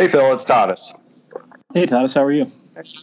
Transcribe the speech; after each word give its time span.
Hey, 0.00 0.08
Phil, 0.08 0.32
it's 0.32 0.46
Tadas. 0.46 0.94
Hey, 1.74 1.84
Tadas, 1.84 2.14
how 2.14 2.24
are 2.24 2.32
you? 2.32 2.46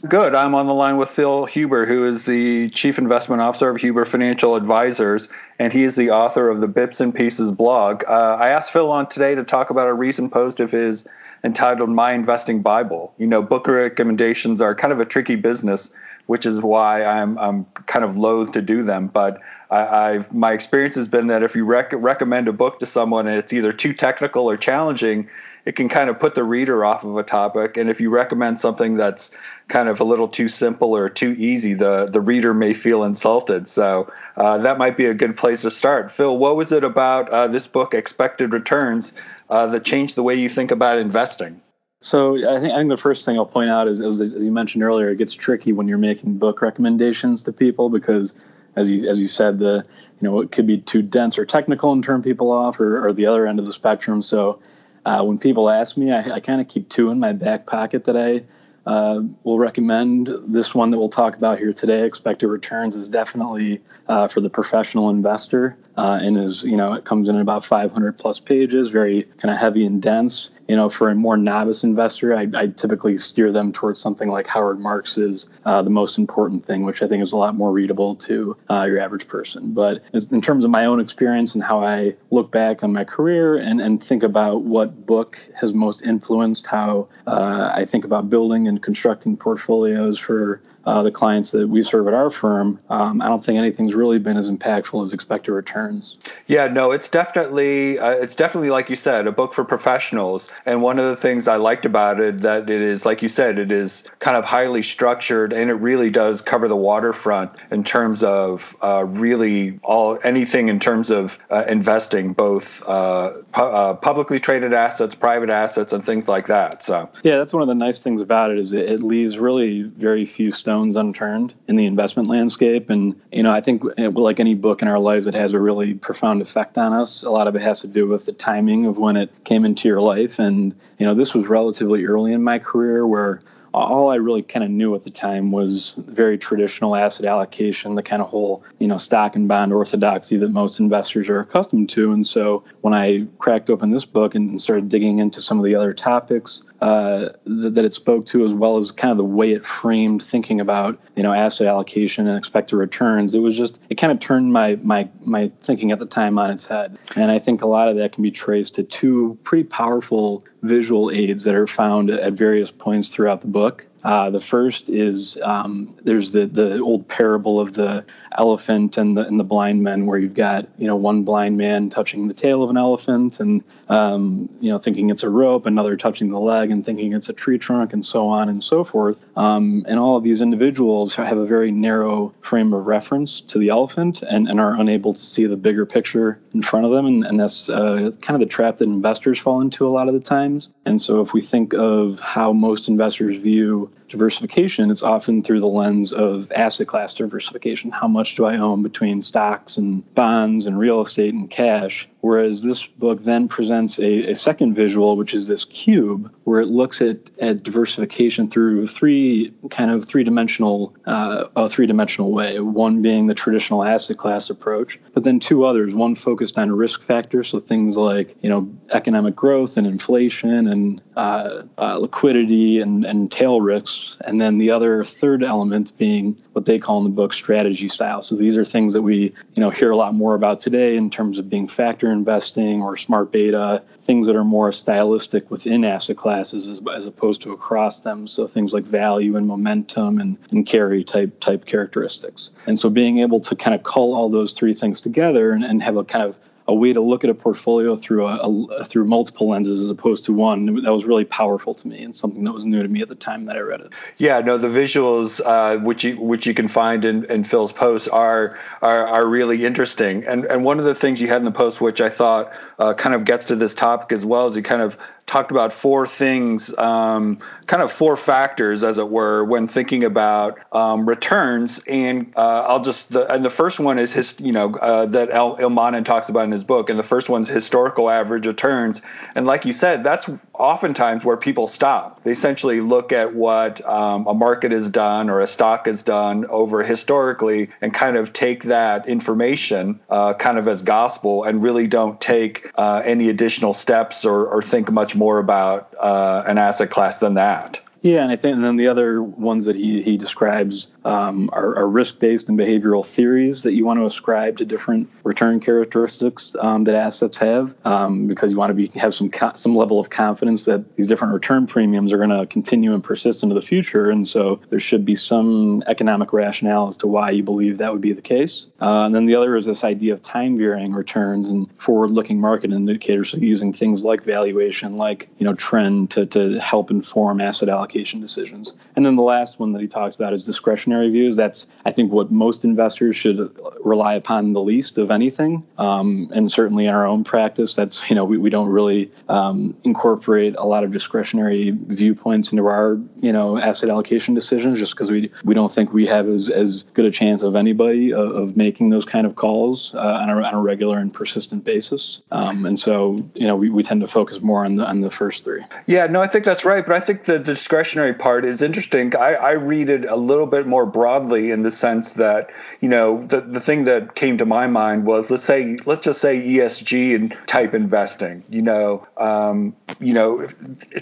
Good. 0.10 0.34
I'm 0.34 0.56
on 0.56 0.66
the 0.66 0.74
line 0.74 0.98
with 0.98 1.10
Phil 1.10 1.46
Huber, 1.46 1.86
who 1.86 2.08
is 2.08 2.26
the 2.26 2.72
Chief 2.72 2.98
Investment 2.98 3.40
Officer 3.40 3.70
of 3.70 3.78
Huber 3.80 4.04
Financial 4.04 4.56
Advisors, 4.56 5.28
and 5.60 5.72
he 5.72 5.84
is 5.84 5.96
the 5.96 6.10
author 6.10 6.50
of 6.50 6.60
the 6.60 6.68
Bips 6.68 7.00
and 7.00 7.14
Pieces 7.14 7.52
blog. 7.52 8.04
Uh, 8.08 8.38
I 8.40 8.50
asked 8.50 8.72
Phil 8.72 8.92
on 8.92 9.08
today 9.10 9.36
to 9.36 9.44
talk 9.44 9.70
about 9.70 9.88
a 9.88 9.94
recent 9.94 10.34
post 10.34 10.60
of 10.60 10.72
his 10.72 11.08
entitled 11.44 11.92
My 11.92 12.14
Investing 12.14 12.64
Bible. 12.64 13.14
You 13.20 13.28
know, 13.28 13.44
book 13.44 13.68
recommendations 13.68 14.60
are 14.60 14.74
kind 14.74 14.92
of 14.92 15.00
a 15.00 15.06
tricky 15.06 15.36
business, 15.36 15.92
which 16.26 16.48
is 16.48 16.62
why 16.62 17.06
I'm, 17.06 17.38
I'm 17.38 17.66
kind 17.86 18.06
of 18.06 18.18
loath 18.18 18.54
to 18.54 18.62
do 18.64 18.82
them. 18.82 19.06
But 19.06 19.40
I, 19.70 20.14
have 20.14 20.34
my 20.34 20.52
experience 20.54 20.96
has 20.96 21.08
been 21.08 21.28
that 21.28 21.44
if 21.44 21.56
you 21.56 21.64
rec- 21.64 21.94
recommend 21.94 22.48
a 22.48 22.54
book 22.54 22.80
to 22.80 22.88
someone 22.88 23.28
and 23.28 23.38
it's 23.38 23.54
either 23.54 23.72
too 23.72 23.94
technical 23.94 24.50
or 24.50 24.58
challenging, 24.58 25.30
it 25.68 25.76
can 25.76 25.90
kind 25.90 26.10
of 26.10 26.18
put 26.18 26.34
the 26.34 26.46
reader 26.46 26.86
off 26.86 27.04
of 27.04 27.18
a 27.18 27.24
topic. 27.24 27.76
And 27.76 27.90
if 27.90 28.00
you 28.00 28.10
recommend 28.10 28.58
something 28.58 28.96
that's 28.96 29.32
kind 29.68 29.90
of 29.90 30.00
a 30.00 30.06
little 30.06 30.30
too 30.30 30.48
simple 30.48 30.96
or 30.96 31.10
too 31.10 31.36
easy, 31.38 31.74
the 31.74 32.06
the 32.06 32.22
reader 32.22 32.54
may 32.54 32.74
feel 32.74 33.04
insulted. 33.04 33.68
So 33.68 34.10
uh, 34.38 34.60
that 34.60 34.78
might 34.78 34.96
be 34.96 35.08
a 35.08 35.14
good 35.14 35.36
place 35.36 35.64
to 35.64 35.72
start. 35.72 36.10
Phil, 36.10 36.38
what 36.38 36.56
was 36.56 36.72
it 36.72 36.86
about 36.86 37.30
uh, 37.30 37.48
this 37.48 37.68
book, 37.68 37.94
Expected 37.94 38.54
Returns, 38.54 39.12
uh, 39.50 39.68
that 39.68 39.84
changed 39.84 40.16
the 40.16 40.24
way 40.24 40.36
you 40.36 40.48
think 40.48 40.72
about 40.72 41.00
investing? 41.00 41.60
So 42.00 42.38
I 42.38 42.62
think 42.62 42.74
I 42.74 42.78
think 42.78 42.90
the 42.90 42.96
first 42.96 43.26
thing 43.26 43.36
I'll 43.36 43.46
point 43.46 43.70
out 43.70 43.90
is, 43.90 44.00
as, 44.00 44.22
as 44.22 44.42
you 44.42 44.54
mentioned 44.54 44.86
earlier, 44.86 45.10
it 45.10 45.18
gets 45.18 45.34
tricky 45.34 45.74
when 45.74 45.90
you're 45.90 45.98
making 45.98 46.38
book 46.38 46.62
recommendations 46.62 47.44
to 47.44 47.52
people 47.52 47.90
because 47.90 48.34
as 48.78 48.90
you 48.90 49.10
as 49.10 49.20
you 49.20 49.28
said, 49.28 49.60
the 49.60 49.84
you 50.22 50.30
know 50.30 50.40
it 50.40 50.54
could 50.54 50.66
be 50.66 50.78
too 50.78 51.02
dense 51.02 51.38
or 51.38 51.46
technical 51.46 51.92
and 51.92 52.06
turn 52.06 52.22
people 52.24 52.54
off, 52.54 52.80
or, 52.80 53.06
or 53.06 53.12
the 53.12 53.26
other 53.26 53.46
end 53.46 53.60
of 53.60 53.66
the 53.66 53.74
spectrum. 53.74 54.22
So 54.22 54.62
uh, 55.08 55.24
when 55.24 55.38
people 55.38 55.70
ask 55.70 55.96
me, 55.96 56.12
I, 56.12 56.20
I 56.34 56.40
kind 56.42 56.60
of 56.60 56.68
keep 56.68 56.90
two 56.90 57.12
in 57.12 57.18
my 57.18 57.32
back 57.32 57.66
pocket 57.66 58.04
that 58.04 58.18
I 58.18 58.44
uh, 58.86 59.22
will 59.46 59.58
recommend. 59.58 60.30
This 60.48 60.76
one 60.76 60.92
that 60.92 60.98
we'll 60.98 61.08
talk 61.08 61.38
about 61.38 61.60
here 61.60 61.72
today, 61.72 62.06
expected 62.06 62.50
returns, 62.50 62.94
is 62.94 63.08
definitely 63.08 63.82
uh, 64.10 64.28
for 64.28 64.42
the 64.42 64.50
professional 64.50 65.10
investor, 65.10 65.78
uh, 65.98 66.20
and 66.22 66.38
is 66.38 66.64
you 66.64 66.78
know 66.78 66.94
it 66.94 67.06
comes 67.06 67.30
in 67.30 67.38
about 67.38 67.66
500 67.66 68.18
plus 68.18 68.40
pages, 68.40 68.90
very 68.90 69.24
kind 69.38 69.54
of 69.54 69.60
heavy 69.60 69.86
and 69.86 70.02
dense 70.02 70.50
you 70.68 70.76
know, 70.76 70.90
for 70.90 71.10
a 71.10 71.16
more 71.16 71.38
novice 71.38 71.84
investor, 71.84 72.36
I, 72.36 72.48
I 72.54 72.68
typically 72.68 73.18
steer 73.18 73.52
them 73.52 73.72
towards 73.72 74.02
something 74.02 74.30
like 74.30 74.48
Howard 74.48 74.80
Marks's 74.80 75.48
uh, 75.66 75.82
The 75.82 75.90
Most 75.90 76.18
Important 76.18 76.66
Thing, 76.66 76.84
which 76.84 77.02
I 77.02 77.08
think 77.08 77.24
is 77.24 77.32
a 77.32 77.38
lot 77.38 77.56
more 77.56 77.72
readable 77.72 78.14
to 78.16 78.58
uh, 78.70 78.84
your 78.84 79.00
average 79.00 79.28
person. 79.28 79.74
But 79.74 80.04
in 80.32 80.42
terms 80.42 80.66
of 80.66 80.72
my 80.72 80.86
own 80.86 81.00
experience 81.00 81.56
and 81.56 81.64
how 81.64 81.84
I 81.84 82.16
look 82.32 82.52
back 82.52 82.84
on 82.84 82.92
my 82.92 83.06
career 83.06 83.56
and, 83.56 83.80
and 83.80 84.04
think 84.04 84.24
about 84.24 84.64
what 84.64 85.06
book 85.06 85.40
has 85.60 85.74
most 85.74 86.02
influenced 86.02 86.68
how 86.68 87.08
uh, 87.28 87.72
I 87.74 87.86
think 87.86 88.04
about 88.04 88.30
building 88.30 88.68
and 88.68 88.84
constructing 88.84 89.38
portfolios 89.38 90.20
for 90.20 90.62
uh, 90.88 91.04
the 91.04 91.12
clients 91.12 91.52
that 91.52 91.68
we 91.68 91.84
serve 91.84 92.08
at 92.08 92.14
our 92.14 92.30
firm, 92.30 92.80
um, 92.90 93.22
I 93.22 93.28
don't 93.28 93.44
think 93.44 93.60
anything's 93.60 93.94
really 93.94 94.20
been 94.20 94.38
as 94.38 94.50
impactful 94.50 95.04
as 95.04 95.12
expected 95.12 95.52
returns. 95.52 96.18
Yeah, 96.48 96.68
no, 96.68 96.92
it's 96.94 97.10
definitely 97.10 98.00
uh, 98.00 98.12
it's 98.12 98.36
definitely 98.36 98.70
like 98.70 98.90
you 98.90 98.96
said, 98.96 99.28
a 99.28 99.34
book 99.34 99.54
for 99.54 99.66
professionals. 99.66 100.48
And 100.66 100.82
one 100.82 100.98
of 100.98 101.04
the 101.04 101.18
things 101.18 101.50
I 101.50 101.58
liked 101.58 101.86
about 101.86 102.22
it 102.22 102.40
that 102.40 102.70
it 102.70 102.82
is 102.82 103.06
like 103.06 103.22
you 103.22 103.28
said, 103.28 103.60
it 103.60 103.70
is 103.70 104.04
kind 104.20 104.38
of 104.38 104.46
highly 104.46 104.82
structured, 104.82 105.52
and 105.52 105.70
it 105.70 105.74
really 105.74 106.10
does 106.10 106.42
cover 106.42 106.70
the 106.70 106.78
waterfront 106.78 107.52
in 107.70 107.84
terms 107.84 108.24
of 108.24 108.74
uh, 108.82 109.06
really 109.06 109.82
all 109.84 110.18
anything 110.24 110.70
in 110.70 110.80
terms 110.80 111.10
of 111.10 111.38
uh, 111.50 111.66
investing, 111.68 112.32
both 112.32 112.82
uh, 112.88 113.34
pu- 113.52 113.62
uh, 113.62 113.94
publicly 113.96 114.40
traded 114.40 114.74
assets, 114.74 115.16
private 115.16 115.50
assets, 115.50 115.92
and 115.92 116.06
things 116.06 116.30
like 116.30 116.48
that. 116.48 116.82
So 116.82 117.10
yeah, 117.24 117.36
that's 117.36 117.52
one 117.52 117.62
of 117.62 117.68
the 117.68 117.76
nice 117.76 118.02
things 118.02 118.22
about 118.22 118.52
it 118.52 118.58
is 118.58 118.72
it, 118.72 118.90
it 118.90 119.04
leaves 119.04 119.38
really 119.38 119.82
very 119.82 120.24
few 120.24 120.50
stones 120.54 120.77
stones 120.78 120.96
unturned 120.96 121.56
in 121.68 121.76
the 121.76 121.86
investment 121.86 122.30
landscape. 122.30 122.92
And, 122.92 123.20
you 123.32 123.42
know, 123.42 123.52
I 123.52 123.62
think 123.62 123.82
eh, 123.98 124.10
like 124.14 124.40
any 124.40 124.54
book 124.54 124.84
in 124.84 124.88
our 124.88 125.00
lives, 125.00 125.26
it 125.26 125.34
has 125.34 125.54
a 125.54 125.60
really 125.60 125.96
profound 125.96 126.42
effect 126.42 126.78
on 126.78 126.94
us. 126.94 127.24
A 127.24 127.32
lot 127.32 127.48
of 127.48 127.56
it 127.56 127.64
has 127.64 127.82
to 127.82 127.88
do 127.88 128.08
with 128.08 128.26
the 128.26 128.32
timing 128.32 128.86
of 128.86 129.00
when 129.00 129.18
it 129.18 129.32
came 129.44 129.66
into 129.66 129.88
your 129.88 130.02
life. 130.02 130.38
And, 130.38 130.76
you 131.00 131.06
know, 131.08 131.16
this 131.16 131.34
was 131.34 131.48
relatively 131.48 132.06
early 132.06 132.32
in 132.32 132.44
my 132.44 132.60
career 132.60 133.08
where 133.08 133.40
all 133.78 134.10
I 134.10 134.16
really 134.16 134.42
kind 134.42 134.64
of 134.64 134.72
knew 134.72 134.96
at 134.96 135.04
the 135.04 135.12
time 135.12 135.52
was 135.52 135.94
very 135.98 136.38
traditional 136.38 136.96
asset 136.96 137.26
allocation, 137.26 137.96
the 137.96 138.04
kind 138.04 138.22
of 138.22 138.30
whole, 138.30 138.64
you 138.80 138.88
know, 138.88 138.98
stock 138.98 139.36
and 139.36 139.48
bond 139.48 139.74
orthodoxy 139.74 140.38
that 140.38 140.50
most 140.50 140.80
investors 140.80 141.30
are 141.30 141.40
accustomed 141.40 141.90
to. 141.90 142.12
And 142.12 142.26
so 142.26 142.64
when 142.82 142.94
I 142.94 143.28
cracked 143.40 143.70
open 143.70 143.92
this 143.92 144.06
book 144.06 144.36
and 144.36 144.62
started 144.62 144.90
digging 144.90 145.20
into 145.20 145.42
some 145.42 145.58
of 145.58 145.66
the 145.66 145.76
other 145.76 145.94
topics, 145.94 146.64
uh, 146.82 147.30
that 147.46 147.86
it 147.86 147.94
spoke 147.94 148.26
to, 148.28 148.46
as 148.46 148.54
well 148.54 148.78
as 148.78 148.92
kind 148.92 149.12
of 149.12 149.18
the 149.18 149.24
way 149.24 149.52
it 149.52 149.66
framed 149.66 150.22
thinking 150.22 150.62
about 150.62 151.00
you 151.16 151.24
know 151.24 151.34
asset 151.34 151.66
allocation 151.66 152.28
and 152.28 152.38
expected 152.38 152.76
returns. 152.76 153.34
It 153.34 153.40
was 153.40 153.58
just 153.58 153.80
it 153.90 153.96
kind 153.96 154.12
of 154.12 154.20
turned 154.20 154.54
my 154.54 154.78
my 154.84 155.10
my 155.22 155.52
thinking 155.64 155.92
at 155.92 156.00
the 156.00 156.06
time 156.06 156.38
on 156.38 156.52
its 156.52 156.66
head, 156.66 156.96
and 157.16 157.32
I 157.32 157.40
think 157.40 157.64
a 157.64 157.68
lot 157.68 157.90
of 157.90 157.98
that 157.98 158.12
can 158.12 158.22
be 158.22 158.32
traced 158.32 158.76
to 158.76 158.84
two 158.84 159.40
pretty 159.44 159.64
powerful 159.64 160.46
visual 160.62 161.10
aids 161.12 161.44
that 161.46 161.56
are 161.56 161.68
found 161.68 162.10
at 162.10 162.34
various 162.34 162.70
points 162.70 163.10
throughout 163.10 163.42
the 163.42 163.48
book 163.48 163.67
book. 163.68 163.88
Uh, 164.08 164.30
the 164.30 164.40
first 164.40 164.90
is 164.90 165.38
um, 165.44 165.94
there's 166.02 166.32
the 166.32 166.46
the 166.46 166.80
old 166.80 167.06
parable 167.10 167.60
of 167.60 167.74
the 167.74 168.06
elephant 168.38 168.98
and 168.98 169.18
the 169.18 169.28
and 169.28 169.38
the 169.38 169.44
blind 169.44 169.84
men, 169.84 170.06
where 170.06 170.18
you've 170.18 170.34
got 170.34 170.66
you 170.78 170.88
know 170.88 170.96
one 170.96 171.24
blind 171.24 171.58
man 171.58 171.90
touching 171.90 172.30
the 172.30 172.34
tail 172.34 172.64
of 172.64 172.70
an 172.70 172.78
elephant 172.78 173.42
and 173.42 173.62
um, 173.90 174.48
you 174.62 174.70
know 174.70 174.80
thinking 174.80 175.10
it's 175.10 175.24
a 175.24 175.30
rope, 175.30 175.66
another 175.66 175.98
touching 175.98 176.32
the 176.32 176.40
leg 176.40 176.72
and 176.72 176.86
thinking 176.86 177.12
it's 177.12 177.28
a 177.28 177.34
tree 177.34 177.58
trunk, 177.58 177.92
and 177.92 178.06
so 178.06 178.30
on 178.30 178.48
and 178.48 178.64
so 178.64 178.82
forth. 178.86 179.22
Um, 179.36 179.84
and 179.90 180.00
all 180.00 180.16
of 180.16 180.24
these 180.24 180.40
individuals 180.40 181.14
have 181.16 181.38
a 181.38 181.46
very 181.46 181.72
narrow 181.72 182.34
frame 182.40 182.72
of 182.72 182.88
reference 182.88 183.42
to 183.42 183.60
the 183.60 183.68
elephant 183.68 184.22
and, 184.22 184.48
and 184.48 184.62
are 184.62 184.80
unable 184.80 185.16
to 185.16 185.22
see 185.22 185.48
the 185.48 185.58
bigger 185.58 185.86
picture 185.86 186.40
in 186.54 186.62
front 186.62 186.86
of 186.86 186.94
them, 186.94 187.06
and, 187.06 187.26
and 187.26 187.38
that's 187.38 187.68
uh, 187.68 188.12
kind 188.22 188.42
of 188.42 188.48
the 188.48 188.54
trap 188.54 188.78
that 188.78 188.86
investors 188.86 189.38
fall 189.38 189.60
into 189.60 189.86
a 189.86 189.90
lot 189.92 190.08
of 190.08 190.14
the 190.14 190.22
times. 190.22 190.70
And 190.86 191.02
so 191.02 191.20
if 191.20 191.34
we 191.34 191.42
think 191.42 191.74
of 191.74 192.22
how 192.22 192.54
most 192.54 192.88
investors 192.88 193.36
view 193.36 193.92
diversification, 194.10 194.92
it's 194.92 195.04
often 195.04 195.44
through 195.44 195.60
the 195.60 195.68
lens 195.68 196.14
of 196.14 196.52
asset 196.52 196.88
class 196.88 197.14
diversification. 197.14 197.92
How 197.92 198.08
much 198.08 198.36
do 198.36 198.46
I 198.46 198.58
own 198.58 198.84
between 198.84 199.22
stocks 199.22 199.78
and 199.78 200.04
bonds 200.16 200.66
and 200.66 200.80
real 200.80 201.02
estate 201.02 201.34
and 201.34 201.50
cash? 201.50 202.08
Whereas 202.22 202.64
this 202.64 202.86
book 202.86 203.24
then 203.24 203.48
presents 203.48 204.00
a, 204.00 204.32
a 204.32 204.36
second 204.36 204.74
visual, 204.74 205.16
which 205.16 205.34
is 205.34 205.48
this 205.48 205.64
cube, 205.64 206.34
where 206.44 206.60
it 206.60 206.68
looks 206.68 207.02
at, 207.02 207.32
at 207.40 207.64
diversification 207.64 208.50
through 208.50 208.88
three 208.88 209.54
kind 209.70 209.92
of 209.92 210.06
three 210.06 210.24
dimensional, 210.24 210.94
uh, 211.06 211.46
a 211.56 211.70
three 211.70 211.86
dimensional 211.86 212.32
way. 212.32 212.60
One 212.60 213.02
being 213.02 213.28
the 213.28 213.34
traditional 213.34 213.84
asset 213.84 214.18
class 214.18 214.50
approach, 214.50 215.00
but 215.14 215.24
then 215.24 215.40
two 215.40 215.64
others. 215.64 215.96
One 215.96 216.16
focused 216.16 216.58
on 216.58 216.72
risk 216.72 217.02
factors, 217.04 217.50
so 217.50 217.60
things 217.60 217.96
like 217.96 218.36
you 218.42 218.50
know 218.50 218.70
economic 218.92 219.36
growth 219.36 219.78
and 219.78 219.88
inflation 219.88 220.68
and 220.68 221.02
uh, 221.16 221.64
uh, 221.78 221.98
liquidity 221.98 222.80
and, 222.80 223.06
and 223.06 223.32
tail 223.32 223.62
risks, 223.62 223.97
and 224.26 224.42
then 224.42 224.58
the 224.58 224.72
other 224.72 225.04
third 225.04 225.44
element 225.44 225.98
being 225.98 226.38
what 226.54 226.66
they 226.66 226.80
call 226.80 226.98
in 227.00 227.04
the 227.04 227.10
book 227.10 227.34
strategy 227.34 227.88
style. 227.88 228.22
So 228.22 228.36
these 228.36 228.58
are 228.58 228.66
things 228.66 228.94
that 228.94 229.02
we 229.02 229.18
you 229.18 229.34
know 229.62 229.70
hear 229.70 229.92
a 229.92 229.98
lot 229.98 230.14
more 230.14 230.36
about 230.36 230.60
today 230.60 230.98
in 230.98 231.10
terms 231.10 231.38
of 231.38 231.50
being 231.50 231.68
factor 231.68 232.12
investing 232.12 232.82
or 232.82 232.98
smart 232.98 233.32
beta, 233.32 233.84
things 234.06 234.28
that 234.28 234.36
are 234.36 234.44
more 234.44 234.72
stylistic 234.72 235.50
within 235.52 235.84
asset 235.84 236.18
classes 236.18 236.68
as, 236.68 236.82
as 236.96 237.06
opposed 237.06 237.42
to 237.42 237.52
across 237.52 238.02
them. 238.02 238.28
So 238.28 238.48
things 238.48 238.74
like 238.74 238.84
value 238.84 239.36
and 239.36 239.48
momentum 239.48 240.20
and, 240.20 240.38
and 240.52 240.66
carry 240.66 241.04
type 241.04 241.40
type 241.40 241.66
characteristics. 241.66 242.52
And 242.66 242.80
so 242.80 242.90
being 242.90 243.20
able 243.20 243.40
to 243.42 243.56
kind 243.56 243.76
of 243.76 243.84
cull 243.84 244.16
all 244.16 244.30
those 244.30 244.54
three 244.54 244.74
things 244.74 245.02
together 245.02 245.52
and, 245.52 245.64
and 245.64 245.82
have 245.84 245.98
a 245.98 246.04
kind 246.04 246.24
of 246.24 246.36
a 246.68 246.76
way 246.76 246.94
to 246.94 247.02
look 247.02 247.24
at 247.24 247.30
a 247.30 247.34
portfolio 247.34 247.96
through 247.96 248.28
a, 248.28 248.36
a, 248.36 248.86
through 248.86 249.06
multiple 249.06 249.50
lenses 249.50 249.82
as 249.82 249.90
opposed 249.90 250.26
to 250.26 250.34
one 250.34 250.82
that 250.82 250.92
was 250.92 251.06
really 251.06 251.26
powerful 251.26 251.74
to 251.74 251.88
me 251.88 252.04
and 252.04 252.16
something 252.16 252.44
that 252.44 252.52
was 252.52 252.66
new 252.66 252.82
to 252.84 252.90
me 252.90 253.02
at 253.02 253.10
the 253.10 253.16
time 253.16 253.46
that 253.46 253.56
I 253.56 253.60
read 253.60 253.82
it. 253.82 253.94
Yeah, 254.18 254.40
no, 254.40 254.58
the 254.58 254.68
visuals 254.68 255.42
uh, 255.44 255.78
which 255.80 256.04
you 256.04 256.20
which 256.20 256.46
you 256.46 256.54
can 256.54 256.68
find 256.68 257.06
in, 257.06 257.24
in 257.26 257.44
Phil's 257.44 257.72
posts 257.72 258.08
are, 258.08 258.58
are 258.82 259.08
are 259.08 259.28
really 259.28 259.66
interesting. 259.66 260.26
And 260.26 260.46
and 260.46 260.64
one 260.64 260.80
of 260.80 260.86
the 260.86 260.96
things 260.96 261.22
you 261.22 261.28
had 261.28 261.38
in 261.38 261.46
the 261.46 261.52
post, 261.52 261.80
which 261.80 262.02
I 262.02 262.10
thought 262.10 262.52
uh, 262.80 262.94
kind 262.94 263.16
of 263.16 263.26
gets 263.26 263.46
to 263.46 263.56
this 263.56 263.74
topic 263.74 264.12
as 264.12 264.26
well, 264.26 264.48
is 264.48 264.56
you 264.56 264.64
kind 264.64 264.82
of 264.82 264.98
talked 265.28 265.52
about 265.52 265.74
four 265.74 266.08
things, 266.08 266.76
um, 266.78 267.38
kind 267.68 267.84
of 267.84 267.92
four 267.92 268.16
factors, 268.16 268.82
as 268.82 268.98
it 268.98 269.10
were, 269.10 269.44
when 269.44 269.68
thinking 269.68 270.06
about 270.06 270.58
um, 270.72 271.08
returns. 271.08 271.82
And 271.88 272.34
uh, 272.36 272.64
I'll 272.66 272.82
just 272.82 273.12
the 273.12 273.32
and 273.32 273.46
the 273.46 273.50
first 273.50 273.80
one 273.80 274.00
is 274.00 274.12
his, 274.14 274.36
you 274.40 274.54
know, 274.54 274.74
uh, 274.76 275.06
that 275.08 275.30
El, 275.32 275.58
Ilmanen 275.58 276.06
talks 276.06 276.30
about 276.30 276.46
in 276.46 276.54
his 276.58 276.64
book. 276.64 276.90
And 276.90 276.98
the 276.98 277.04
first 277.04 277.30
one's 277.30 277.48
historical 277.48 278.10
average 278.10 278.46
returns. 278.46 279.02
And 279.36 279.46
like 279.46 279.66
you 279.66 279.74
said, 279.74 280.04
that's 280.04 280.28
oftentimes 280.54 281.24
where 281.24 281.38
people 281.38 281.68
stop. 281.68 282.24
They 282.24 282.32
essentially 282.32 282.82
look 282.82 283.12
at 283.12 283.34
what 283.34 283.88
um, 283.88 284.28
a 284.28 284.34
market 284.34 284.72
has 284.72 284.90
done 284.90 285.30
or 285.30 285.40
a 285.40 285.48
stock 285.48 285.86
has 285.86 286.04
done 286.04 286.46
over 286.46 286.84
historically 286.84 287.70
and 287.82 287.94
kind 287.94 288.18
of 288.18 288.34
take 288.34 288.64
that 288.64 289.08
information 289.08 290.00
uh, 290.10 290.34
kind 290.34 290.58
of 290.58 290.68
as 290.68 290.82
gospel 290.82 291.44
and 291.44 291.62
really 291.62 291.88
don't 291.88 292.20
take 292.20 292.72
uh, 292.76 293.02
any 293.06 293.30
additional 293.30 293.74
steps 293.74 294.26
or, 294.26 294.46
or, 294.48 294.62
think 294.68 294.92
much 294.92 295.16
more 295.16 295.40
about 295.40 295.94
uh, 296.00 296.44
an 296.46 296.58
asset 296.58 296.90
class 296.90 297.20
than 297.20 297.36
that. 297.36 297.80
Yeah, 298.02 298.24
and 298.24 298.32
I 298.32 298.36
think 298.36 298.56
and 298.56 298.64
then 298.64 298.76
the 298.76 298.88
other 298.88 299.22
ones 299.22 299.66
that 299.66 299.76
he 299.76 300.02
he 300.02 300.18
describes 300.18 300.88
um, 301.08 301.50
are, 301.54 301.78
are 301.78 301.88
risk 301.88 302.20
based 302.20 302.50
and 302.50 302.60
behavioral 302.60 303.06
theories 303.06 303.64
that 303.64 303.74
you 303.74 303.86
want 303.86 303.98
to 303.98 304.06
ascribe 304.06 304.58
to 304.58 304.66
different 304.66 305.10
return 305.24 305.62
characteristics 305.62 306.54
um, 306.60 306.84
that 306.84 306.96
assets 306.96 307.38
have, 307.38 307.74
um, 307.86 308.28
because 308.28 308.52
you 308.52 308.58
want 308.58 308.70
to 308.70 308.74
be 308.74 308.88
have 309.00 309.16
some 309.16 309.30
co- 309.30 309.54
some 309.56 309.76
level 309.76 310.00
of 310.02 310.10
confidence 310.10 310.66
that 310.66 310.98
these 310.98 311.08
different 311.08 311.34
return 311.34 311.66
premiums 311.66 312.12
are 312.12 312.18
going 312.18 312.30
to 312.30 312.46
continue 312.48 312.94
and 312.94 313.04
persist 313.04 313.42
into 313.42 313.56
the 313.56 313.62
future, 313.62 314.10
and 314.10 314.28
so 314.28 314.60
there 314.70 314.82
should 314.82 315.06
be 315.06 315.16
some 315.16 315.82
economic 315.88 316.34
rationale 316.34 316.90
as 316.90 316.98
to 316.98 317.08
why 317.08 317.32
you 317.32 317.42
believe 317.42 317.78
that 317.78 317.94
would 317.94 318.02
be 318.02 318.12
the 318.12 318.22
case. 318.22 318.66
Uh, 318.82 319.06
and 319.06 319.16
then 319.16 319.26
the 319.26 319.36
other 319.36 319.56
is 319.56 319.66
this 319.66 319.86
idea 319.86 320.14
of 320.14 320.22
time 320.22 320.58
varying 320.58 320.94
returns 320.94 321.50
and 321.50 321.70
forward 321.80 322.12
looking 322.12 322.40
market 322.40 322.74
indicators, 322.74 323.30
so 323.30 323.38
using 323.38 323.72
things 323.72 324.04
like 324.04 324.24
valuation, 324.24 324.98
like 324.98 325.30
you 325.38 325.46
know 325.46 325.54
trend 325.54 326.12
to 326.12 326.26
to 326.26 326.60
help 326.60 326.92
inform 326.92 327.40
asset 327.40 327.70
allocation 327.70 328.20
decisions. 328.20 328.74
And 328.98 329.06
then 329.06 329.16
the 329.16 329.24
last 329.24 329.58
one 329.58 329.72
that 329.72 329.82
he 329.82 329.88
talks 329.88 330.16
about 330.16 330.34
is 330.34 330.46
discretionary 330.46 330.97
views. 331.06 331.36
That's, 331.36 331.68
I 331.86 331.92
think, 331.92 332.12
what 332.12 332.32
most 332.32 332.64
investors 332.64 333.16
should 333.16 333.56
rely 333.84 334.16
upon 334.16 334.54
the 334.54 334.62
least 334.62 334.98
of 334.98 335.12
anything. 335.12 335.66
Um, 335.78 336.30
and 336.34 336.52
certainly 336.52 336.86
in 336.86 336.94
our 336.94 337.06
own 337.06 337.24
practice, 337.24 337.76
that's, 337.76 338.02
you 338.10 338.16
know, 338.16 338.26
we, 338.26 338.38
we 338.38 338.50
don't 338.50 338.70
really 338.70 339.12
um, 339.30 339.76
incorporate 339.84 340.56
a 340.58 340.64
lot 340.64 340.84
of 340.84 340.92
discretionary 340.92 341.72
viewpoints 341.72 342.52
into 342.52 342.68
our, 342.68 343.00
you 343.22 343.32
know, 343.32 343.58
asset 343.58 343.90
allocation 343.90 344.34
decisions 344.34 344.80
just 344.80 344.94
because 344.94 345.10
we, 345.10 345.32
we 345.44 345.54
don't 345.54 345.74
think 345.74 345.94
we 345.94 346.06
have 346.06 346.28
as, 346.28 346.50
as 346.50 346.84
good 346.94 347.06
a 347.06 347.12
chance 347.12 347.44
of 347.44 347.56
anybody 347.56 348.14
of, 348.14 348.36
of 348.36 348.58
making 348.58 348.90
those 348.90 349.06
kind 349.06 349.26
of 349.26 349.36
calls 349.36 349.94
uh, 349.96 350.22
on, 350.22 350.30
a, 350.30 350.42
on 350.42 350.54
a 350.54 350.62
regular 350.62 350.98
and 351.00 351.14
persistent 351.14 351.64
basis. 351.64 352.22
Um, 352.32 352.66
and 352.66 352.80
so, 352.80 353.18
you 353.34 353.48
know, 353.48 353.56
we, 353.56 353.70
we 353.70 353.84
tend 353.84 354.02
to 354.02 354.08
focus 354.08 354.42
more 354.42 354.64
on 354.64 354.76
the, 354.76 354.88
on 354.88 355.02
the 355.02 355.10
first 355.10 355.44
three. 355.44 355.64
Yeah, 355.86 356.06
no, 356.08 356.22
I 356.22 356.28
think 356.28 356.46
that's 356.46 356.66
right. 356.66 356.86
But 356.86 356.96
I 356.96 357.00
think 357.00 357.24
the 357.24 357.40
discretionary 357.40 358.14
part 358.14 358.46
is 358.46 358.62
interesting. 358.62 359.16
I, 359.16 359.34
I 359.34 359.52
read 359.54 359.90
it 359.90 360.06
a 360.06 360.16
little 360.16 360.46
bit 360.46 360.68
more 360.68 360.77
broadly 360.86 361.52
in 361.52 361.64
the 361.64 361.72
sense 361.72 362.14
that 362.14 362.50
you 362.82 362.90
know 362.90 363.26
the 363.26 363.42
the 363.42 363.60
thing 363.60 363.86
that 363.86 364.16
came 364.16 364.38
to 364.38 364.46
my 364.46 364.68
mind 364.68 365.06
was 365.06 365.32
let's 365.32 365.44
say 365.44 365.78
let's 365.86 366.06
just 366.06 366.22
say 366.22 366.40
ESG 366.40 367.16
and 367.16 367.38
type 367.48 367.74
investing. 367.74 368.44
You 368.50 368.62
know, 368.62 369.08
um, 369.18 369.76
you 370.00 370.14
know, 370.14 370.48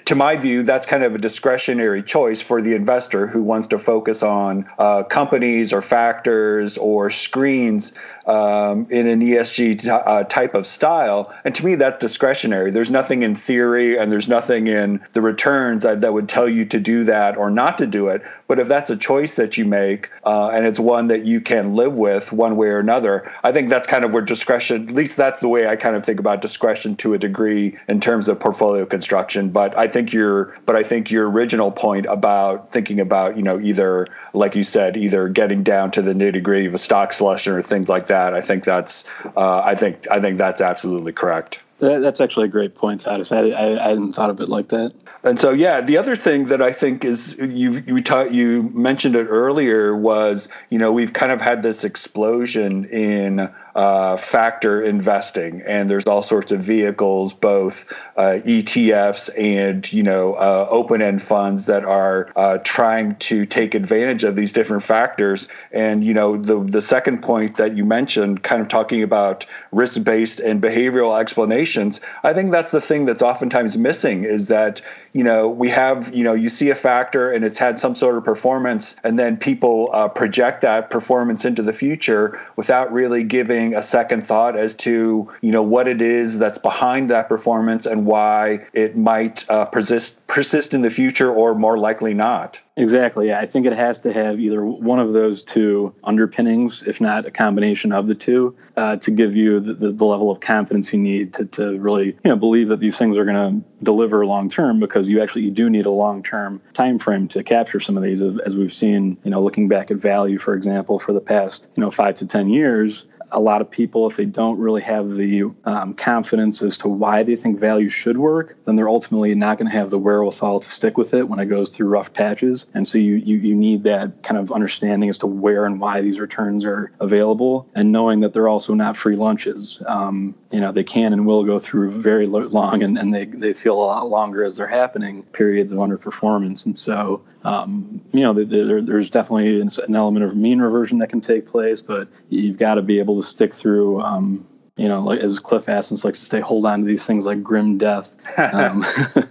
to 0.06 0.16
my 0.16 0.36
view, 0.36 0.64
that's 0.64 0.88
kind 0.88 1.04
of 1.04 1.16
a 1.16 1.18
discretionary 1.18 2.04
choice 2.04 2.42
for 2.42 2.62
the 2.62 2.76
investor 2.76 3.28
who 3.28 3.44
wants 3.44 3.68
to 3.68 3.80
focus 3.80 4.24
on 4.24 4.70
uh, 4.78 5.04
companies 5.04 5.74
or 5.74 5.82
factors 5.82 6.78
or 6.78 7.10
screens 7.12 7.94
um, 8.26 8.88
in 8.90 9.08
an 9.08 9.22
ESG 9.22 9.82
t- 9.82 9.90
uh, 9.90 10.24
type 10.24 10.56
of 10.56 10.66
style. 10.66 11.34
And 11.44 11.54
to 11.56 11.66
me, 11.66 11.76
that's 11.76 11.98
discretionary. 11.98 12.72
There's 12.72 12.92
nothing 12.92 13.24
in 13.24 13.36
theory 13.36 13.98
and 13.98 14.12
there's 14.12 14.28
nothing 14.28 14.68
in 14.68 15.02
the 15.14 15.22
returns 15.22 15.84
that, 15.84 16.02
that 16.02 16.14
would 16.14 16.28
tell 16.28 16.50
you 16.50 16.66
to 16.66 16.80
do 16.80 17.04
that 17.06 17.38
or 17.38 17.50
not 17.50 17.78
to 17.80 17.88
do 17.88 18.08
it. 18.08 18.24
But 18.48 18.60
if 18.60 18.68
that's 18.68 18.90
a 18.90 18.98
choice 18.98 19.36
that 19.36 19.58
you 19.58 19.66
make 19.66 20.10
uh, 20.24 20.50
and 20.50 20.66
it's 20.66 20.80
one 20.80 21.08
that 21.08 21.26
you 21.26 21.42
can 21.42 21.76
live 21.76 21.94
with 21.94 22.32
one 22.32 22.56
way 22.56 22.68
or 22.68 22.80
another, 22.80 23.32
I 23.44 23.52
think 23.52 23.70
that's 23.70 23.88
kind 23.88 24.06
of 24.06 24.14
where 24.14 24.22
discretion, 24.22 24.90
at 24.90 24.96
least 24.96 25.18
that's 25.18 25.40
the 25.40 25.50
way 25.50 25.68
I 25.68 25.76
kind 25.76 25.96
of 25.96 26.06
think 26.06 26.20
about 26.20 26.42
discretion 26.42 26.96
to 26.98 27.14
a 27.14 27.18
degree 27.18 27.78
in 27.88 28.00
terms 28.00 28.28
of 28.28 28.40
portfolio 28.40 28.86
construction. 28.86 29.50
But 29.50 29.78
I 29.78 29.88
think 29.88 30.14
your, 30.14 30.56
but 30.66 30.76
I 30.76 30.84
think 30.84 31.10
your 31.10 31.30
original 31.30 31.72
point 31.72 32.06
about 32.06 32.72
thinking 32.72 33.00
about, 33.00 33.38
you 33.38 33.44
know, 33.44 33.60
either, 33.60 34.08
like 34.34 34.56
you 34.56 34.64
said, 34.64 34.96
either 34.98 35.28
getting 35.30 35.64
down 35.64 35.92
to 35.92 36.02
the 36.02 36.14
nitty 36.14 36.44
gritty 36.44 36.66
of 36.66 36.74
a 36.74 36.78
stock 36.78 37.14
selection 37.14 37.54
or 37.54 37.62
things 37.62 37.90
like 37.90 38.08
that. 38.08 38.34
I 38.34 38.42
think 38.42 38.64
that's 38.64 39.06
uh, 39.36 39.62
I 39.64 39.76
think 39.76 40.08
I 40.12 40.20
think 40.20 40.38
that's 40.38 40.62
absolutely 40.62 41.14
correct. 41.14 41.60
That, 41.80 42.02
that's 42.02 42.22
actually 42.22 42.46
a 42.46 42.50
great 42.50 42.76
point. 42.76 43.08
I, 43.08 43.22
I, 43.32 43.84
I, 43.84 43.90
hadn't 43.90 44.14
thought 44.14 44.30
of 44.30 44.40
it 44.40 44.48
like 44.48 44.70
that. 44.70 44.94
And 45.26 45.40
so, 45.40 45.52
yeah, 45.52 45.82
the 45.82 45.98
other 45.98 46.16
thing 46.16 46.46
that 46.46 46.62
I 46.62 46.72
think 46.72 47.04
is 47.04 47.36
you 47.40 47.84
you 47.88 48.02
taught 48.04 48.32
you 48.32 48.70
mentioned 48.76 49.16
it 49.16 49.26
earlier 49.26 49.96
was 49.96 50.48
you 50.70 50.78
know 50.78 50.92
we've 50.92 51.14
kind 51.14 51.32
of 51.32 51.42
had 51.42 51.64
this 51.64 51.84
explosion 51.84 52.86
in 52.86 53.52
uh, 53.76 54.16
factor 54.16 54.82
investing, 54.82 55.62
and 55.68 55.90
there's 55.90 56.08
all 56.08 56.24
sorts 56.24 56.54
of 56.54 56.62
vehicles, 56.62 57.34
both 57.34 57.86
uh, 58.16 58.40
ETFs 58.46 59.30
and 59.38 59.92
you 59.92 60.02
know 60.02 60.36
uh, 60.36 60.66
open-end 60.70 61.22
funds 61.22 61.66
that 61.66 61.84
are 61.84 62.32
uh, 62.38 62.58
trying 62.60 63.18
to 63.18 63.46
take 63.46 63.76
advantage 63.76 64.24
of 64.24 64.38
these 64.38 64.54
different 64.54 64.82
factors. 64.82 65.50
And 65.74 66.06
you 66.06 66.14
know 66.14 66.38
the 66.38 66.64
the 66.64 66.82
second 66.82 67.22
point 67.22 67.58
that 67.58 67.76
you 67.76 67.84
mentioned, 67.84 68.44
kind 68.44 68.62
of 68.62 68.70
talking 68.70 69.04
about 69.04 69.46
risk-based 69.74 70.40
and 70.40 70.62
behavioral 70.62 71.20
explanations, 71.20 72.00
I 72.24 72.34
think 72.34 72.54
that's 72.54 72.72
the 72.72 72.82
thing 72.82 73.06
that's 73.06 73.24
oftentimes 73.24 73.78
missing 73.78 74.24
is 74.24 74.48
that 74.48 74.82
you 75.12 75.24
know 75.24 75.50
we 75.50 75.68
have 75.68 76.16
you 76.16 76.24
know 76.24 76.34
you 76.34 76.48
see 76.48 76.70
a 76.70 76.76
factor 76.76 77.30
and 77.30 77.44
it's 77.44 77.60
had 77.60 77.78
some 77.78 77.94
sort 77.94 78.16
of 78.16 78.24
performance, 78.24 78.96
and 79.04 79.20
then 79.20 79.36
people 79.36 79.90
uh, 79.92 80.08
project 80.08 80.62
that 80.62 80.90
performance 80.90 81.44
into 81.44 81.62
the 81.62 81.74
future 81.74 82.40
without 82.56 82.94
really 82.94 83.26
giving 83.26 83.65
a 83.74 83.82
second 83.82 84.26
thought 84.26 84.58
as 84.58 84.76
to 84.76 85.32
you 85.42 85.52
know 85.52 85.64
what 85.64 85.88
it 85.88 86.02
is 86.02 86.38
that's 86.38 86.58
behind 86.58 87.10
that 87.10 87.28
performance 87.28 87.86
and 87.86 88.06
why 88.06 88.66
it 88.74 88.98
might 88.98 89.50
uh, 89.50 89.66
persist 89.66 90.26
persist 90.28 90.74
in 90.74 90.82
the 90.82 90.90
future 90.90 91.32
or 91.32 91.56
more 91.56 91.78
likely 91.78 92.14
not. 92.14 92.62
Exactly. 92.78 93.34
I 93.34 93.46
think 93.46 93.66
it 93.66 93.72
has 93.72 94.00
to 94.00 94.12
have 94.12 94.38
either 94.38 94.66
one 94.66 95.00
of 95.00 95.14
those 95.14 95.42
two 95.42 95.96
underpinnings, 96.04 96.84
if 96.86 97.00
not 97.00 97.26
a 97.26 97.32
combination 97.32 97.94
of 97.94 98.08
the 98.08 98.16
two, 98.16 98.54
uh, 98.76 98.98
to 98.98 99.12
give 99.12 99.34
you 99.34 99.62
the, 99.62 99.74
the, 99.74 99.92
the, 99.94 100.06
level 100.06 100.30
of 100.30 100.42
confidence 100.42 100.92
you 100.92 101.00
need 101.00 101.34
to, 101.36 101.46
to 101.46 101.80
really 101.80 102.08
you 102.08 102.16
know 102.26 102.36
believe 102.36 102.68
that 102.68 102.82
these 102.82 102.98
things 102.98 103.18
are 103.18 103.24
going 103.24 103.62
to 103.62 103.68
deliver 103.84 104.26
long 104.26 104.50
term. 104.50 104.80
Because 104.80 105.10
you 105.10 105.22
actually 105.22 105.44
you 105.44 105.52
do 105.52 105.70
need 105.70 105.86
a 105.86 105.92
long 105.92 106.22
term 106.22 106.62
time 106.74 107.00
frame 107.00 107.30
to 107.30 107.44
capture 107.44 107.80
some 107.80 107.96
of 107.96 108.04
these, 108.04 108.22
as 108.22 108.58
we've 108.58 108.74
seen. 108.74 109.18
You 109.24 109.32
know, 109.32 109.42
looking 109.42 109.70
back 109.70 109.90
at 109.90 109.98
value, 109.98 110.38
for 110.38 110.54
example, 110.54 111.00
for 111.00 111.14
the 111.14 111.22
past 111.22 111.68
you 111.78 111.82
know 111.82 111.92
five 111.92 112.16
to 112.16 112.26
ten 112.26 112.50
years, 112.50 113.06
a 113.32 113.40
lot 113.40 113.62
of 113.62 113.70
people, 113.70 114.08
if 114.10 114.16
they 114.16 114.26
don't 114.26 114.58
really 114.60 114.82
have 114.82 115.16
the 115.16 115.52
um, 115.66 115.94
confidence 115.94 116.62
as 116.62 116.78
to 116.80 116.88
why 116.88 117.24
they 117.24 117.36
think 117.36 117.60
value 117.60 117.90
should 117.90 118.18
work, 118.18 118.58
then 118.66 118.76
they're 118.76 118.90
ultimately 118.90 119.34
not 119.36 119.58
going 119.58 119.70
to 119.70 119.78
have 119.78 119.90
the 119.90 119.98
wherewithal 119.98 120.60
to 120.60 120.70
stick 120.70 120.98
with 120.98 121.14
it 121.14 121.28
when 121.28 121.40
it 121.40 121.46
goes 121.46 121.70
through 121.70 121.88
rough 121.88 122.14
patches. 122.14 122.66
And 122.74 122.88
so 122.88 122.98
you, 122.98 123.16
you, 123.16 123.38
you 123.38 123.56
need 123.56 123.84
that 123.84 124.24
kind 124.24 124.40
of 124.40 124.52
understanding 124.52 125.10
as 125.10 125.18
to 125.20 125.28
where 125.28 125.66
and 125.66 125.80
why 125.80 126.02
these 126.02 126.20
returns 126.20 126.66
are 126.66 126.92
available 127.00 127.68
and 127.76 127.92
knowing 127.92 128.20
that 128.22 128.34
they're 128.34 128.48
also 128.48 128.74
not 128.74 128.98
free 128.98 129.16
lunches. 129.16 129.82
Um, 129.88 130.36
you 130.52 130.62
know, 130.62 130.72
they 130.72 130.84
can 130.84 131.12
and 131.12 131.26
will 131.26 131.44
go 131.44 131.60
through 131.60 131.92
very 132.02 132.26
long 132.26 132.84
and, 132.84 132.98
and 132.98 133.14
they, 133.14 133.26
they 133.26 133.54
feel 133.54 133.76
a 133.76 133.84
lot 133.84 134.10
longer 134.10 134.44
as 134.44 134.56
they're 134.56 134.68
happening 134.68 135.24
periods 135.24 135.72
of 135.72 135.80
underperformance. 135.80 136.66
And 136.66 136.78
so, 136.78 137.22
um, 137.44 138.02
you 138.12 138.22
know, 138.22 138.34
there, 138.34 138.82
there's 138.82 139.10
definitely 139.10 139.60
an 139.60 139.96
element 139.96 140.26
of 140.26 140.36
mean 140.36 140.60
reversion 140.60 141.00
that 141.00 141.10
can 141.10 141.22
take 141.22 141.46
place, 141.46 141.82
but 141.82 142.08
you've 142.30 142.58
got 142.58 142.76
to 142.76 142.82
be 142.82 143.00
able 143.00 143.22
to 143.22 143.25
stick 143.30 143.54
through. 143.54 144.02
Um, 144.02 144.48
you 144.78 144.90
know, 144.90 145.02
like 145.02 145.22
as 145.22 145.40
Cliff 145.40 145.68
Asness 145.68 146.04
likes 146.04 146.20
to 146.20 146.26
say, 146.26 146.42
hold 146.42 146.66
on 146.66 146.82
to 146.82 146.86
these 146.86 147.06
things 147.06 147.26
like 147.26 147.42
grim 147.42 147.78
death. 147.78 148.14
Um, 148.38 148.86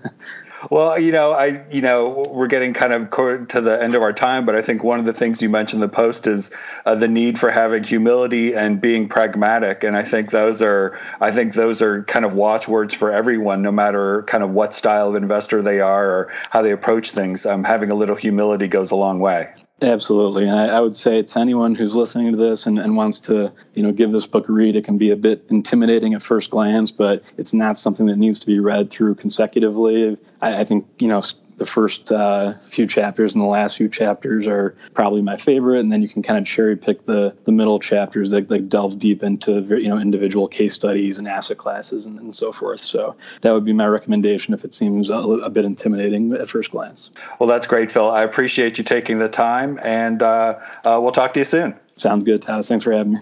Well, 0.71 0.99
you 0.99 1.13
know, 1.13 1.33
I, 1.33 1.65
you 1.71 1.81
know, 1.81 2.27
we're 2.31 2.47
getting 2.47 2.73
kind 2.73 2.93
of 2.93 3.11
to 3.49 3.61
the 3.61 3.79
end 3.83 3.95
of 3.95 4.03
our 4.03 4.13
time, 4.13 4.47
but 4.47 4.55
I 4.55 4.63
think 4.63 4.83
one 4.83 4.99
of 4.99 5.05
the 5.05 5.13
things 5.13 5.43
you 5.43 5.49
mentioned 5.49 5.83
in 5.83 5.89
the 5.89 5.95
post 5.95 6.27
is 6.27 6.51
uh, 6.87 6.95
the 6.95 7.09
need 7.09 7.39
for 7.39 7.51
having 7.51 7.83
humility 7.83 8.55
and 8.55 8.81
being 8.81 9.09
pragmatic, 9.09 9.85
and 9.85 9.97
I 9.97 10.03
think 10.03 10.31
those 10.31 10.63
are, 10.63 10.99
I 11.21 11.33
think 11.33 11.55
those 11.55 11.83
are 11.83 12.05
kind 12.05 12.25
of 12.25 12.35
watchwords 12.35 12.95
for 12.95 13.13
everyone, 13.13 13.63
no 13.63 13.73
matter 13.73 14.23
kind 14.23 14.43
of 14.43 14.51
what 14.51 14.73
style 14.73 15.09
of 15.09 15.17
investor 15.17 15.61
they 15.61 15.81
are 15.81 16.09
or 16.09 16.33
how 16.51 16.63
they 16.63 16.71
approach 16.71 17.11
things. 17.11 17.45
Um, 17.47 17.65
having 17.65 17.91
a 17.91 17.95
little 17.95 18.17
humility 18.17 18.69
goes 18.69 18.91
a 18.91 18.97
long 18.97 19.19
way. 19.19 19.53
Absolutely. 19.83 20.45
And 20.45 20.59
I, 20.59 20.67
I, 20.67 20.81
would 20.81 20.95
say 20.95 21.21
to 21.23 21.39
anyone 21.41 21.75
who's 21.75 21.95
listening 21.95 22.31
to 22.31 22.39
this 22.39 22.67
and, 22.67 22.79
and 22.79 22.97
wants 22.97 23.19
to, 23.21 23.53
you 23.75 23.83
know, 23.83 23.93
give 23.93 24.13
this 24.13 24.27
book 24.27 24.49
a 24.49 24.53
read, 24.53 24.77
it 24.77 24.85
can 24.85 24.99
be 24.99 25.11
a 25.11 25.17
bit 25.17 25.45
intimidating 25.51 26.15
at 26.15 26.23
first 26.23 26.51
glance, 26.51 26.93
but 26.93 27.23
it's 27.37 27.53
not 27.53 27.77
something 27.77 28.07
that 28.07 28.17
needs 28.17 28.39
to 28.41 28.47
be 28.47 28.61
read 28.61 28.91
through 28.91 29.17
consecutively. 29.17 30.17
I, 30.41 30.61
I 30.61 30.65
think, 30.65 30.87
you 31.01 31.09
know, 31.09 31.23
the 31.57 31.67
first 31.67 32.11
uh, 32.13 32.55
few 32.67 32.87
chapters 32.87 33.33
and 33.33 33.43
the 33.43 33.47
last 33.47 33.77
few 33.77 33.89
chapters 33.89 34.47
are 34.47 34.75
probably 34.93 35.23
my 35.23 35.37
favorite, 35.37 35.81
and 35.81 35.93
then 35.93 36.03
you 36.03 36.09
can 36.09 36.23
kind 36.23 36.39
of 36.39 36.47
cherry 36.47 36.77
pick 36.77 37.05
the 37.07 37.35
the 37.45 37.53
middle 37.53 37.79
chapters 37.79 38.31
that 38.31 38.51
like 38.51 38.69
delve 38.69 38.99
deep 38.99 39.23
into 39.23 39.63
you 39.63 39.89
know 39.89 39.99
individual 39.99 40.49
case 40.49 40.75
studies 40.75 41.19
and 41.19 41.29
asset 41.29 41.59
classes 41.59 42.07
and, 42.07 42.19
and 42.19 42.35
so 42.35 42.53
forth. 42.53 42.81
So 42.81 43.17
that 43.43 43.53
would 43.53 43.65
be 43.65 43.73
my 43.73 43.87
recommendation 43.87 44.55
if 44.55 44.65
it 44.65 44.75
seems 44.75 45.11
a, 45.11 45.15
a, 45.15 45.51
bit 45.51 45.65
intimidating 45.65 46.33
at 46.35 46.49
first 46.49 46.71
glance. 46.71 47.11
Well, 47.39 47.49
that's 47.49 47.67
great, 47.67 47.93
Phil. 47.93 48.11
I 48.11 48.23
appreciate 48.23 48.79
you 48.79 48.85
taking 48.85 49.19
the 49.19 49.29
time, 49.29 49.79
and 49.83 50.23
uh, 50.23 50.59
uh, 50.85 50.99
we'll 51.03 51.13
talk 51.13 51.35
to 51.35 51.41
you 51.41 51.45
soon. 51.45 51.75
Sounds 51.97 52.25
good, 52.25 52.43
Tadas. 52.43 52.69
Thanks 52.69 52.85
for 52.85 52.93
having 52.93 53.15
me. 53.15 53.21